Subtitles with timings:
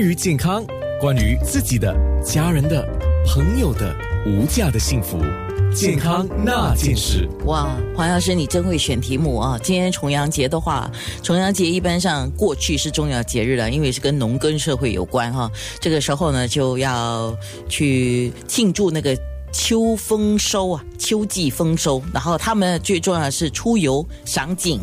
[0.00, 0.64] 于健康，
[1.00, 1.94] 关于自己的、
[2.24, 2.86] 家人的、
[3.26, 3.94] 朋友的
[4.26, 5.18] 无价的幸福，
[5.74, 7.28] 健康那件事。
[7.44, 9.58] 哇，黄药师，你真会选题目啊！
[9.62, 10.90] 今天重阳节的话，
[11.22, 15.50] 重阳节一般上过去是重要节日了，因为是跟农耕社会有关哈。
[15.80, 17.36] 这个时候呢，就要
[17.68, 19.16] 去庆祝那个
[19.52, 22.02] 秋丰收啊，秋季丰收。
[22.12, 24.80] 然后他们最重要的是出游、赏景、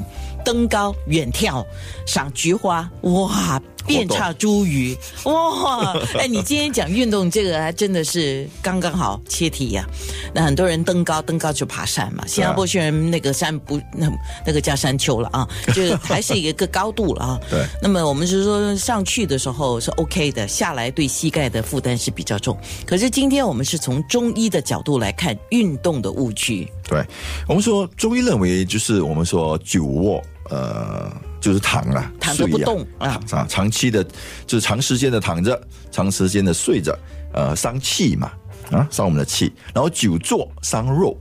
[0.48, 1.61] 登高、远眺、
[2.05, 3.61] 赏菊花，哇！
[3.86, 5.93] 遍插茱萸，哇！
[6.20, 9.86] 哎， 你今天讲运动这个还真的是刚刚好切题呀。
[10.33, 12.25] 那很多人登高，登高就爬山嘛。
[12.28, 14.11] 新加坡虽然那个山不那
[14.46, 17.39] 那个叫山丘了啊， 就还是一个高度了啊。
[17.50, 17.65] 对。
[17.82, 22.57] 那么我们是说上去的时候是 OK 的，下来对膝盖的负担是比较重。
[22.86, 26.70] 可是今天我们是从中医的角度来看运动的误区。
[26.87, 27.05] 对，
[27.47, 31.11] 我们说中医认为就是我们说久卧，呃。
[31.39, 34.03] 就是躺啊，躺着不动啊，啊，长期的，
[34.47, 35.58] 就是长时间的躺着，
[35.92, 36.97] 长时间的睡着，
[37.31, 38.31] 呃，伤气嘛，
[38.72, 39.53] 啊，伤我们的气。
[39.72, 41.16] 然后久坐伤肉，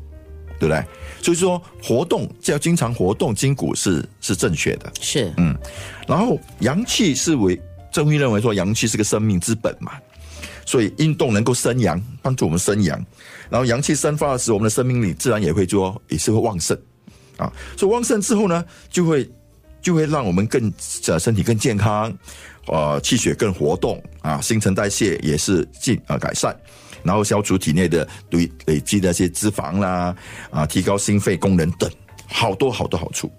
[0.58, 0.82] 对不对？
[1.22, 5.54] 所以说活动就要经常活动筋骨是是正确的，是嗯。
[6.08, 7.60] 然后阳气是为
[7.92, 9.92] 中医认为说阳气是个生命之本嘛，
[10.66, 13.02] 所以运动能够生阳，帮助我们生阳。
[13.48, 16.78] 然后阳气生发的时候，我们的生命力自然也会说也是会旺盛
[17.38, 17.50] 啊。
[17.78, 19.26] 所以旺盛之后呢，就会。
[19.82, 20.72] 就会让我们更
[21.06, 22.12] 呃身体更健康，
[22.66, 26.56] 呃气血更活动啊，新陈代谢也是进啊改善，
[27.04, 30.16] 然后消除体内的累累积的一些脂肪啦，
[30.50, 31.88] 啊提高心肺功能等，
[32.26, 33.30] 好多好多好处。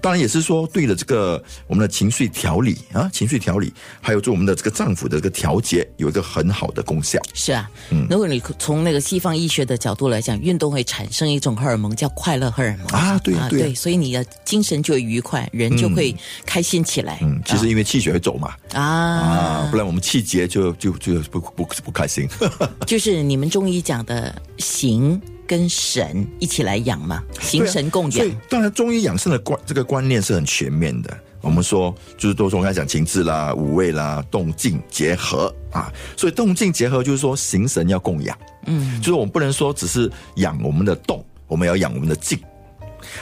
[0.00, 7.18] 当然也是说，对了，这个我们的情绪调理啊，情绪调理，还有做我们的这个脏腑的这个调节，有一个很好的功效。
[7.34, 17.18] 是啊，嗯，如果你从那个西方医学的角度来讲，运动会产生一种荷尔蒙叫快乐荷尔蒙啊，对啊，对，所以你的精神就会愉快，人就会开心起来。
[17.22, 22.28] 嗯，其实因为气血会走嘛，啊啊，不然我们气节就就就不不不开心。
[22.86, 25.20] 就是你们中医讲的形。
[25.52, 28.12] 跟神一起来养嘛，形神共养。
[28.12, 31.14] 所以当然，中医养生的观这个观念是很全面的。
[31.42, 35.92] 我们说，就是都说我刚才讲情志啦、五味啦、动静结合啊。
[36.16, 38.34] 所以动静结合就是说形神要供养，
[38.64, 42.40] 嗯，就是我们不能说只是养我们的动，我们要养我们的静。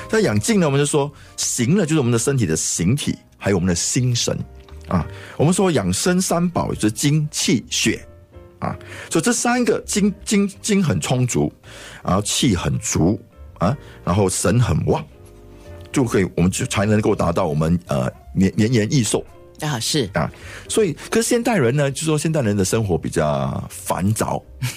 [0.09, 4.39] 那养静呢，我们就说形呢，就是我们的身体的形体，还有我们的心神
[4.87, 5.05] 啊。
[5.37, 8.07] 我们说养生三宝就是精气血。
[8.61, 8.77] 啊，
[9.11, 11.53] 所以这三个精精精很充足，
[12.05, 13.21] 然后气很足
[13.59, 15.05] 啊，然后神很旺，
[15.91, 19.25] 就可以我们就才能够达到我们呃年年年益寿
[19.61, 20.09] 啊是。
[20.15, 20.31] 啊，
[20.69, 24.29] 所以可是现代人呢，就说现代人的生活比较繁杂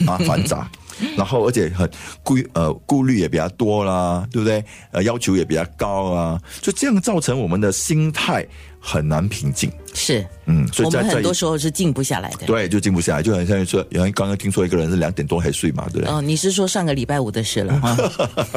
[0.08, 0.70] 啊繁杂，
[1.18, 1.90] 然后而且很
[2.24, 4.64] 顾呃顾虑也比较多啦，对不对？
[4.92, 8.46] 呃要求也比较高啊，就这样造成我们的心态。
[8.86, 16.14] 很难平静，是，嗯，所以我们很多时候是静不下来的，对，就静不下来，就很像说，原来刚刚听说一个人是两点多还睡嘛，对不对？
[16.14, 17.80] 哦，你是说上个礼拜五的事了，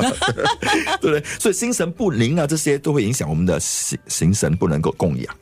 [1.00, 1.22] 对不对？
[1.38, 5.32] 所以心神不宁啊，这些都会影响我们的心心神不能够供养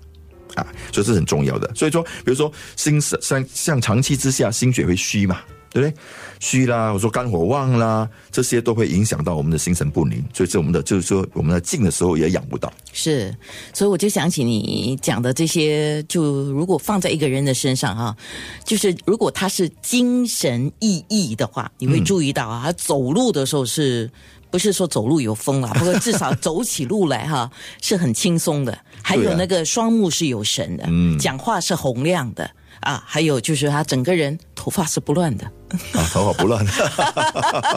[0.55, 1.75] 啊，所以是很重要的。
[1.75, 5.41] 所以说，比如说心神像像长期之下心血会虚嘛。
[5.75, 5.95] 对不对？
[6.39, 12.73] 虚啦，我说肝火旺啦，这些都会影响到我们的心神不宁，所以这我们的就是说，我们在静的时候也养不到。
[12.93, 13.35] 是，
[13.73, 18.17] 所以我就想起你讲的这些，就如果放在一个人的身上哈，
[18.65, 24.09] 就是如果他是精神奕奕的话，你会注意到啊，他走路的时候是
[24.53, 25.73] 不是说走路有风啊？
[25.75, 27.51] 不过至少走起路来哈
[27.83, 32.49] 是很轻松的，还有那个双目是有神的，嗯，讲话是洪亮的。
[32.81, 35.45] 啊，还有就是他整个人头发是不乱的，
[35.93, 36.65] 啊，头发不乱，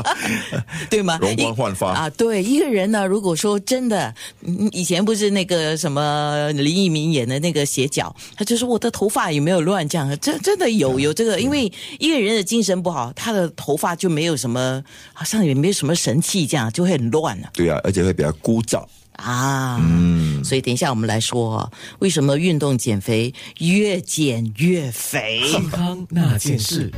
[0.90, 1.18] 对吗？
[1.20, 4.16] 容光焕发啊，对，一个人呢，如果说真的，
[4.72, 9.86] 以前不是那个什么林忆明演的那个斜角，他就说我的头发有没有乱？
[9.90, 14.82] 这样，真真的有有这个，因为一个人的精神不好，他的头发就没有什么，
[15.12, 17.50] 好像也没有什么神气，这样就会很乱了。
[17.52, 18.82] 对啊，而且会比较枯燥。
[19.18, 25.42] 啊，嗯，所以等一下我们来说，为什么运动减肥越减越肥？
[25.52, 26.92] 健康那件事。